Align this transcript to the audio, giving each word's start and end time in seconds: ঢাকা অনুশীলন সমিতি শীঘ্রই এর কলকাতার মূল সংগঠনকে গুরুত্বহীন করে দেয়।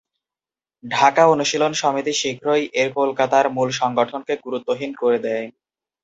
ঢাকা 0.83 1.23
অনুশীলন 1.27 1.73
সমিতি 1.73 2.13
শীঘ্রই 2.13 2.63
এর 2.73 2.89
কলকাতার 2.99 3.45
মূল 3.55 3.69
সংগঠনকে 3.81 4.33
গুরুত্বহীন 4.45 4.91
করে 5.01 5.17
দেয়। 5.25 5.45